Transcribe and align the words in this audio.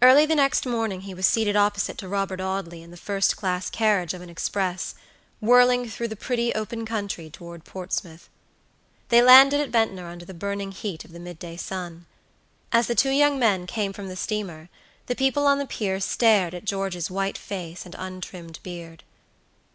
Early 0.00 0.24
the 0.24 0.34
next 0.34 0.64
morning 0.64 1.02
he 1.02 1.12
was 1.12 1.26
seated 1.26 1.54
opposite 1.54 1.98
to 1.98 2.08
Robert 2.08 2.40
Audley 2.40 2.80
in 2.82 2.90
the 2.90 2.96
first 2.96 3.36
class 3.36 3.68
carriage 3.68 4.14
of 4.14 4.22
an 4.22 4.30
express, 4.30 4.94
whirling 5.38 5.86
through 5.90 6.08
the 6.08 6.16
pretty 6.16 6.54
open 6.54 6.86
country 6.86 7.28
toward 7.28 7.66
Portsmouth. 7.66 8.30
They 9.10 9.20
landed 9.20 9.60
at 9.60 9.68
Ventnor 9.68 10.06
under 10.06 10.24
the 10.24 10.32
burning 10.32 10.72
heat 10.72 11.04
of 11.04 11.12
the 11.12 11.20
midday 11.20 11.58
sun. 11.58 12.06
As 12.72 12.86
the 12.86 12.94
two 12.94 13.10
young 13.10 13.38
men 13.38 13.66
came 13.66 13.92
from 13.92 14.08
the 14.08 14.16
steamer, 14.16 14.70
the 15.08 15.14
people 15.14 15.46
on 15.46 15.58
the 15.58 15.66
pier 15.66 16.00
stared 16.00 16.54
at 16.54 16.64
George's 16.64 17.10
white 17.10 17.36
face 17.36 17.84
and 17.84 17.94
untrimmed 17.98 18.60
beard. 18.62 19.02